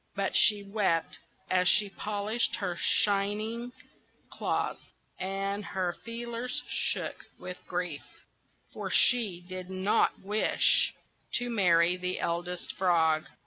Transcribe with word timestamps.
But 0.15 0.35
she 0.35 0.63
wept 0.63 1.19
as 1.47 1.67
she 1.67 1.87
polished 1.87 2.55
her 2.55 2.75
shining 2.75 3.71
claws, 4.31 4.79
and 5.19 5.63
her 5.63 5.93
feelers 5.93 6.63
shook 6.67 7.25
with 7.37 7.59
grief; 7.67 8.01
for 8.73 8.89
she 8.89 9.41
did 9.47 9.69
not 9.69 10.19
wish 10.21 10.91
to 11.33 11.51
marry 11.51 11.97
the 11.97 12.19
Eldest 12.19 12.73
Frog. 12.75 13.27